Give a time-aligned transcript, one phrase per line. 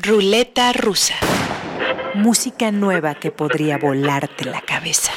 [0.00, 1.14] Ruleta rusa.
[2.14, 5.10] Música nueva que podría volarte la cabeza.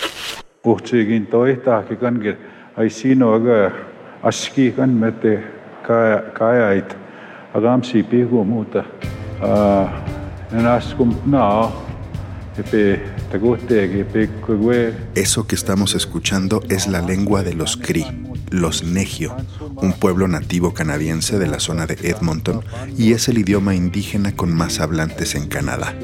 [15.15, 18.11] Eso que estamos escuchando es la lengua de los Cree,
[18.51, 19.35] los Negio,
[19.77, 22.63] un pueblo nativo canadiense de la zona de Edmonton
[22.97, 25.95] y es el idioma indígena con más hablantes en Canadá.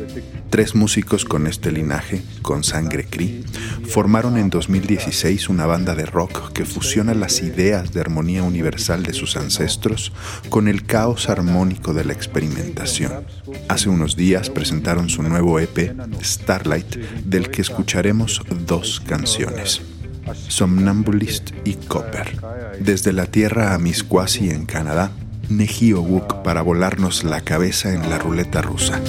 [0.49, 3.43] Tres músicos con este linaje, con sangre Cree,
[3.89, 9.13] formaron en 2016 una banda de rock que fusiona las ideas de armonía universal de
[9.13, 10.13] sus ancestros
[10.49, 13.25] con el caos armónico de la experimentación.
[13.67, 19.81] Hace unos días presentaron su nuevo EP, Starlight, del que escucharemos dos canciones.
[20.47, 22.37] Somnambulist y Copper.
[22.79, 25.11] Desde la tierra a Misquasi en Canadá,
[25.49, 28.99] Wook para volarnos la cabeza en la ruleta rusa.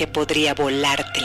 [0.00, 1.20] Que podría volarte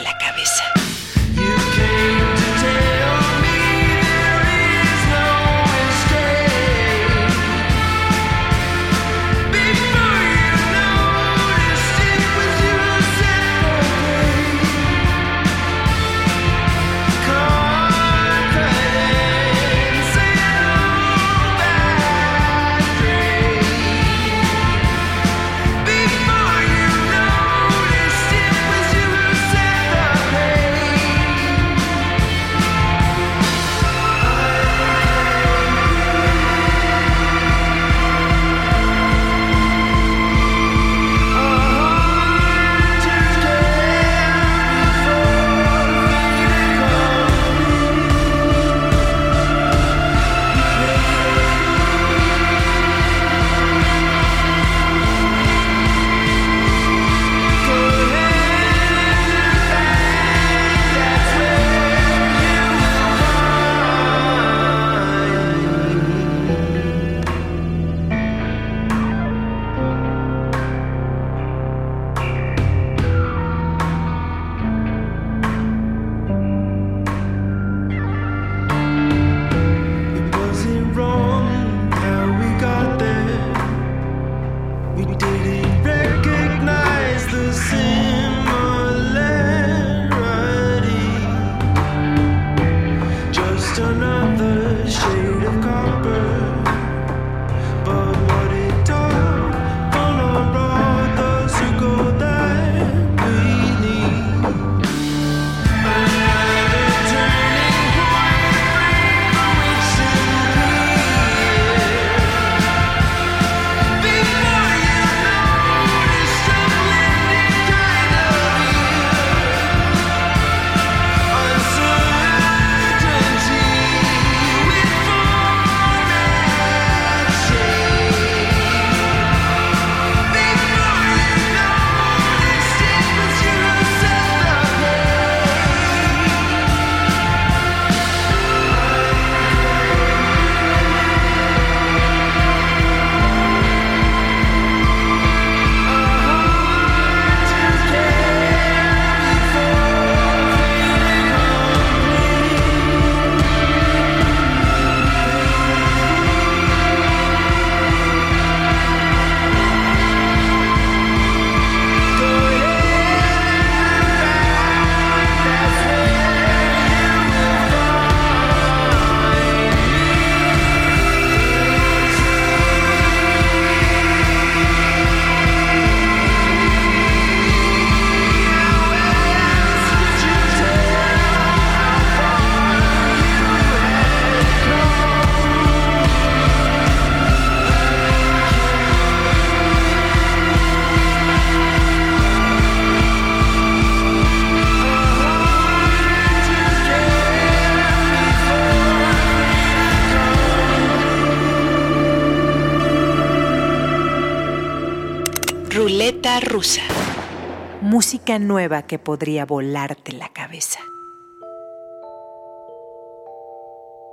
[208.06, 210.78] Música nueva que podría volarte la cabeza.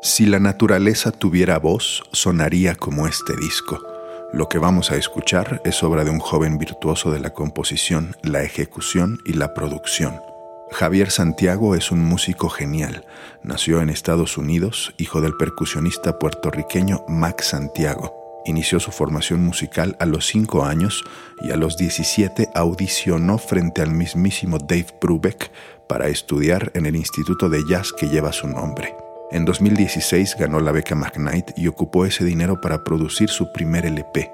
[0.02, 3.86] Si la naturaleza tuviera voz, sonaría como este disco.
[4.34, 8.42] Lo que vamos a escuchar es obra de un joven virtuoso de la composición, la
[8.42, 10.20] ejecución y la producción.
[10.72, 13.06] Javier Santiago es un músico genial.
[13.44, 18.23] Nació en Estados Unidos, hijo del percusionista puertorriqueño Max Santiago.
[18.46, 21.04] Inició su formación musical a los 5 años
[21.42, 25.52] y a los 17 audicionó frente al mismísimo Dave Brubeck
[25.88, 28.96] para estudiar en el Instituto de Jazz que lleva su nombre.
[29.34, 34.32] En 2016 ganó la beca McKnight y ocupó ese dinero para producir su primer LP.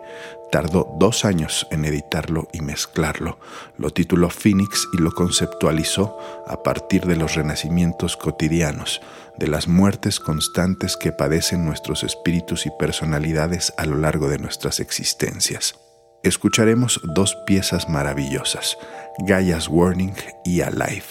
[0.52, 3.40] Tardó dos años en editarlo y mezclarlo.
[3.78, 9.00] Lo tituló Phoenix y lo conceptualizó a partir de los renacimientos cotidianos,
[9.40, 14.80] de las muertes constantes que padecen nuestros espíritus y personalidades a lo largo de nuestras
[14.80, 15.80] existencias.
[16.22, 18.78] Escucharemos dos piezas maravillosas,
[19.20, 20.14] Gaia's Warning
[20.44, 21.06] y Alive.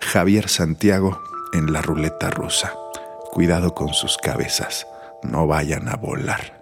[0.00, 1.22] Javier Santiago
[1.54, 2.74] en la ruleta rusa.
[3.30, 4.86] Cuidado con sus cabezas,
[5.22, 6.61] no vayan a volar.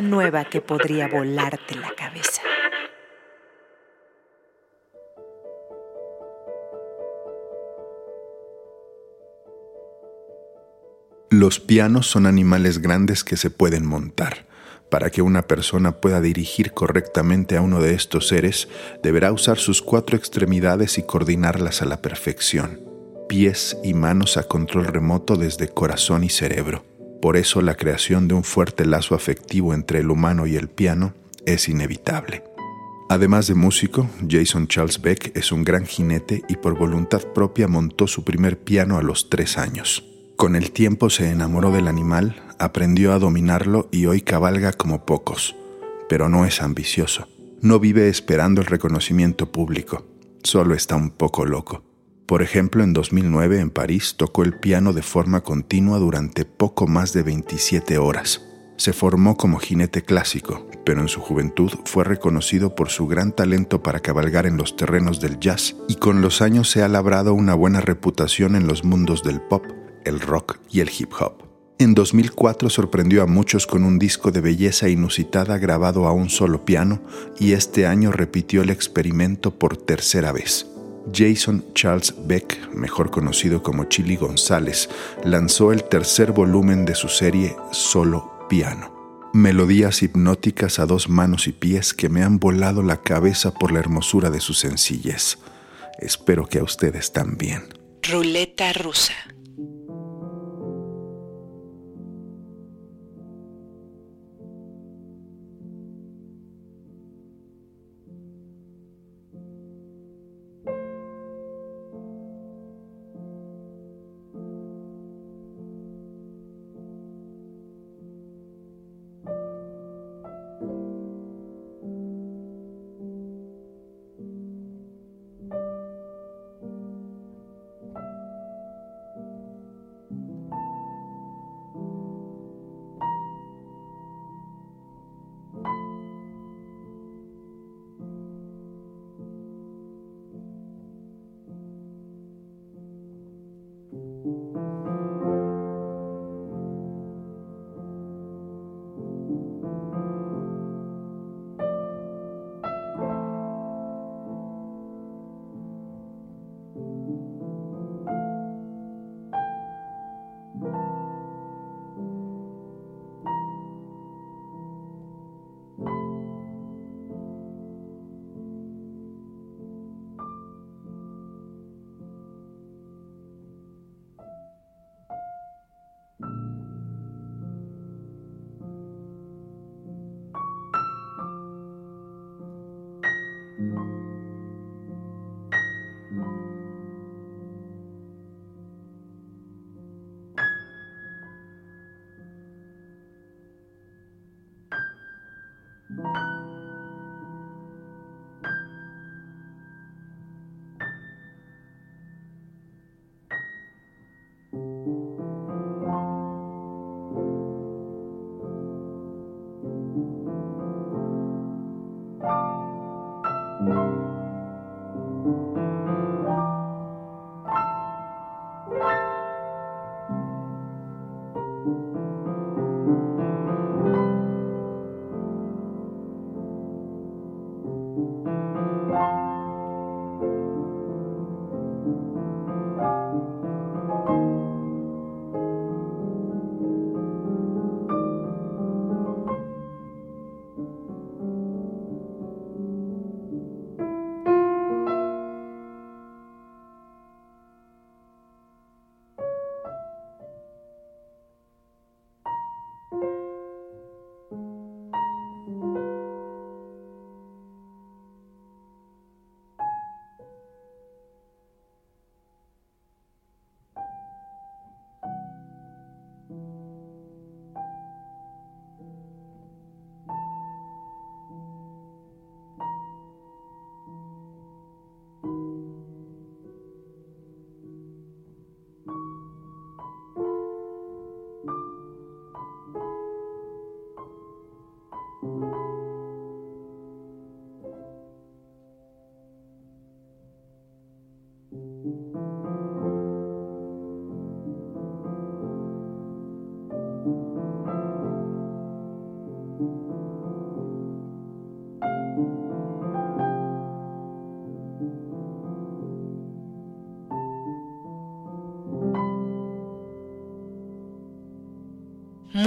[0.00, 2.42] Nueva que podría volarte la cabeza.
[11.30, 14.46] Los pianos son animales grandes que se pueden montar.
[14.88, 18.68] Para que una persona pueda dirigir correctamente a uno de estos seres,
[19.02, 22.80] deberá usar sus cuatro extremidades y coordinarlas a la perfección.
[23.28, 26.93] Pies y manos a control remoto desde corazón y cerebro.
[27.24, 31.14] Por eso la creación de un fuerte lazo afectivo entre el humano y el piano
[31.46, 32.44] es inevitable.
[33.08, 38.06] Además de músico, Jason Charles Beck es un gran jinete y por voluntad propia montó
[38.08, 40.04] su primer piano a los tres años.
[40.36, 45.56] Con el tiempo se enamoró del animal, aprendió a dominarlo y hoy cabalga como pocos.
[46.10, 47.26] Pero no es ambicioso.
[47.62, 50.04] No vive esperando el reconocimiento público.
[50.42, 51.83] Solo está un poco loco.
[52.26, 57.12] Por ejemplo, en 2009 en París tocó el piano de forma continua durante poco más
[57.12, 58.40] de 27 horas.
[58.76, 63.82] Se formó como jinete clásico, pero en su juventud fue reconocido por su gran talento
[63.82, 67.54] para cabalgar en los terrenos del jazz y con los años se ha labrado una
[67.54, 69.64] buena reputación en los mundos del pop,
[70.06, 71.44] el rock y el hip hop.
[71.78, 76.64] En 2004 sorprendió a muchos con un disco de belleza inusitada grabado a un solo
[76.64, 77.02] piano
[77.38, 80.73] y este año repitió el experimento por tercera vez.
[81.12, 84.88] Jason Charles Beck, mejor conocido como Chili González,
[85.24, 88.92] lanzó el tercer volumen de su serie Solo Piano.
[89.32, 93.80] Melodías hipnóticas a dos manos y pies que me han volado la cabeza por la
[93.80, 95.38] hermosura de su sencillez.
[95.98, 97.64] Espero que a ustedes también.
[98.02, 99.14] Ruleta rusa.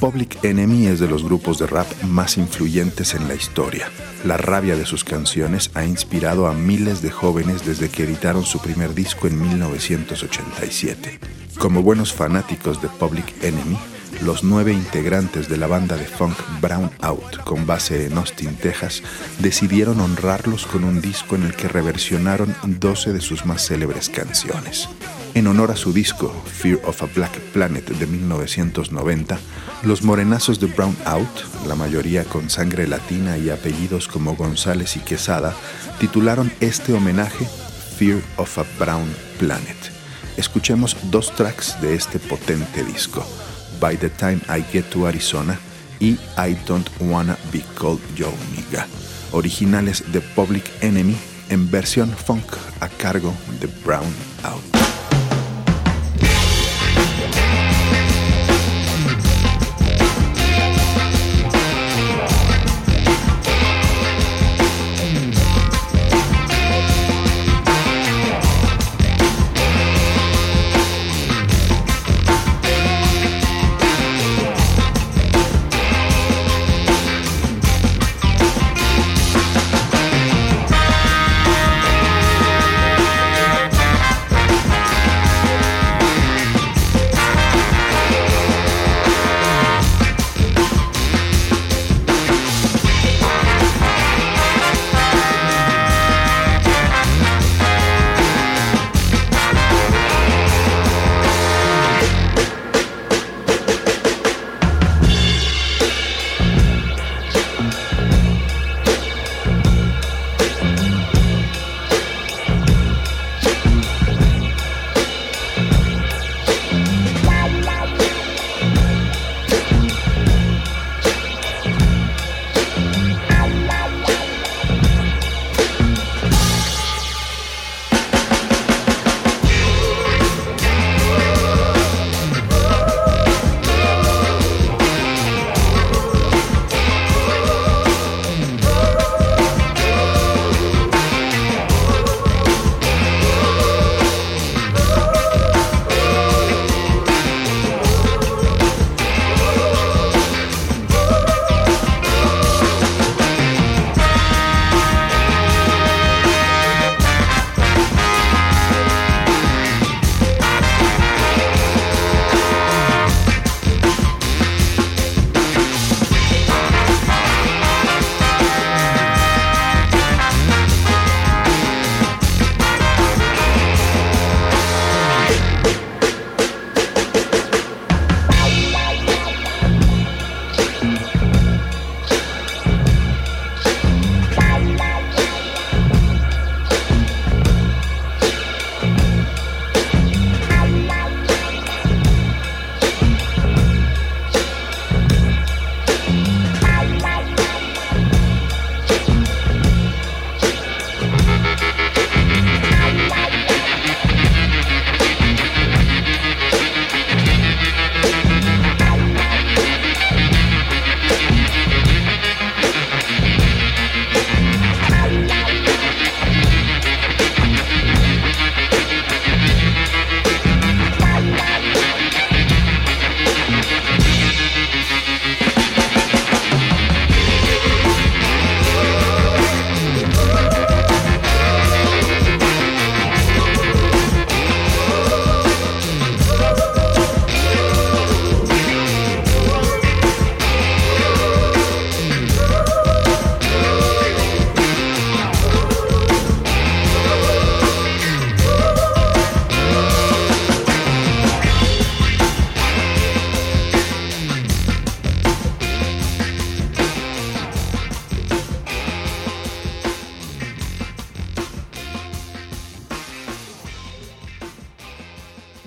[0.00, 3.90] Public Enemy es de los grupos de rap más influyentes en la historia.
[4.24, 8.58] La rabia de sus canciones ha inspirado a miles de jóvenes desde que editaron su
[8.58, 11.20] primer disco en 1987.
[11.64, 13.78] Como buenos fanáticos de Public Enemy,
[14.20, 19.02] los nueve integrantes de la banda de funk Brown Out, con base en Austin, Texas,
[19.38, 24.90] decidieron honrarlos con un disco en el que reversionaron 12 de sus más célebres canciones.
[25.32, 29.38] En honor a su disco Fear of a Black Planet de 1990,
[29.84, 35.00] los morenazos de Brown Out, la mayoría con sangre latina y apellidos como González y
[35.00, 35.54] Quesada,
[35.98, 37.46] titularon este homenaje
[37.96, 39.93] Fear of a Brown Planet.
[40.36, 43.24] Escuchemos dos tracks de este potente disco,
[43.80, 45.58] By the Time I Get to Arizona
[46.00, 48.86] y I Don't Wanna Be Called Your Nigga,
[49.32, 51.16] originales de Public Enemy
[51.50, 54.73] en versión funk a cargo de Brown Out.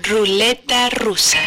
[0.10, 1.38] Ruleta rusa.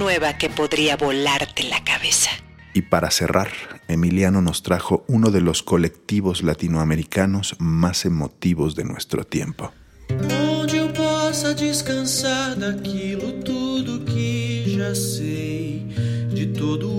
[0.00, 2.30] Nueva que podría volarte la cabeza.
[2.72, 3.50] Y para cerrar,
[3.86, 9.72] Emiliano nos trajo uno de los colectivos latinoamericanos más emotivos de nuestro tiempo.
[10.10, 15.86] Onde eu possa descansar daquilo tudo que já sei,
[16.34, 16.98] de todo o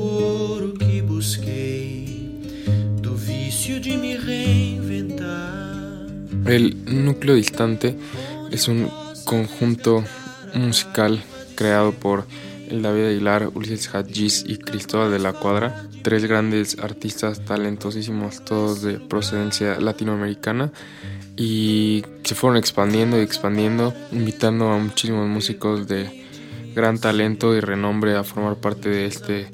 [0.51, 2.39] ouro que busquei,
[3.01, 6.05] do vício de me reinventar.
[6.45, 7.97] El núcleo distante
[8.51, 8.89] es un
[9.25, 10.03] conjunto
[10.53, 11.21] musical
[11.55, 12.25] creado por
[12.71, 18.99] David Aguilar, Ulises Hadjis y Cristóbal de la Cuadra, tres grandes artistas talentosísimos, todos de
[18.99, 20.71] procedencia latinoamericana,
[21.35, 26.25] y se fueron expandiendo y expandiendo, invitando a muchísimos músicos de
[26.75, 29.47] gran talento y renombre a formar parte de este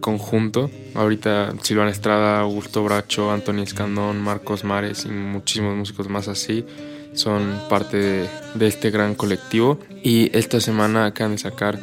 [0.00, 0.70] conjunto.
[0.94, 6.64] Ahorita Silvana Estrada, Augusto Bracho, Antonio Escandón, Marcos Mares y muchísimos músicos más así
[7.14, 9.80] son parte de, de este gran colectivo.
[10.02, 11.78] Y esta semana acaban de sacar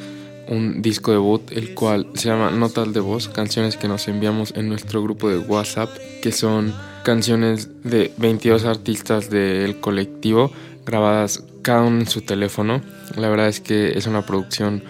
[0.47, 4.69] un disco debut, el cual se llama Notas de Voz, canciones que nos enviamos en
[4.69, 5.89] nuestro grupo de WhatsApp,
[6.21, 6.73] que son
[7.03, 10.51] canciones de 22 artistas del colectivo,
[10.85, 12.81] grabadas cada uno en su teléfono.
[13.15, 14.83] La verdad es que es una producción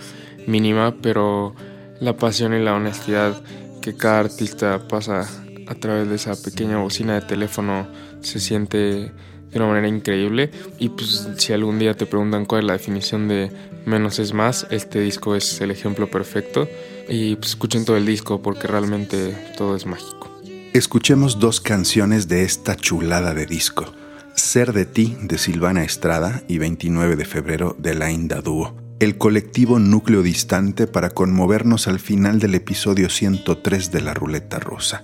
[0.47, 1.56] mínima, pero
[1.99, 3.41] la pasión y la honestidad
[3.82, 5.28] que cada artista pasa
[5.68, 7.88] a través de esa pequeña bocina de teléfono
[8.22, 9.12] se siente
[9.54, 10.49] de una manera increíble.
[10.80, 13.51] Y pues si algún día te preguntan cuál es la definición de
[13.86, 16.68] menos es más, este disco es el ejemplo perfecto.
[17.08, 20.32] Y pues, escuchen todo el disco porque realmente todo es mágico.
[20.74, 23.93] Escuchemos dos canciones de esta chulada de disco.
[24.34, 29.18] Ser de ti de Silvana Estrada y 29 de febrero de la Inda Dúo el
[29.18, 35.04] colectivo Núcleo Distante para conmovernos al final del episodio 103 de La Ruleta Rosa.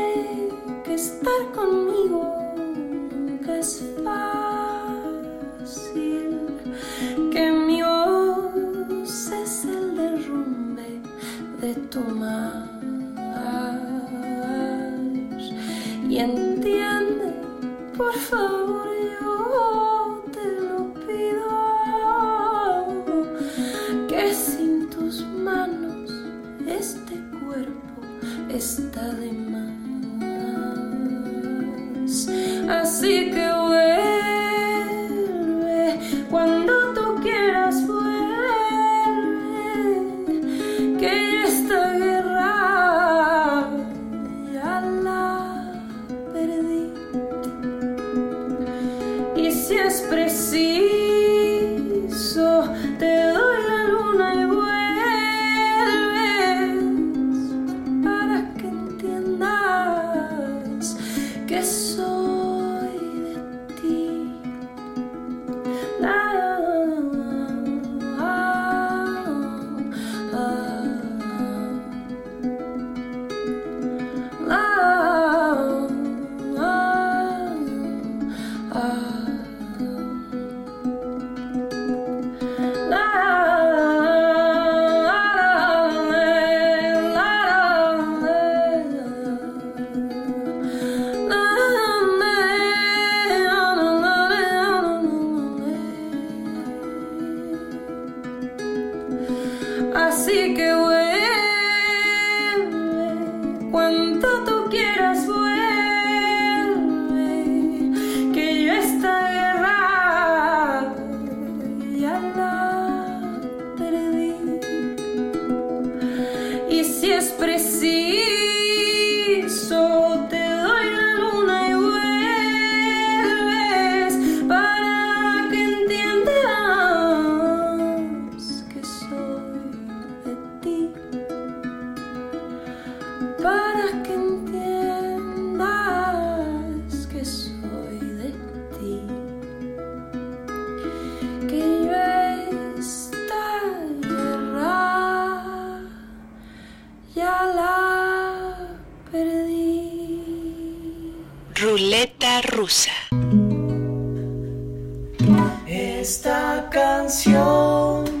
[157.11, 158.20] canción.